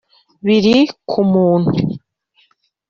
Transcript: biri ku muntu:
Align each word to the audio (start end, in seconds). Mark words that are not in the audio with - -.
biri 0.45 0.77
ku 1.09 1.19
muntu: 1.31 1.73